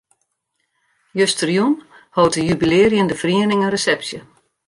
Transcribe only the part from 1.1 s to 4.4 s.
Justerjûn hold de jubilearjende feriening in resepsje.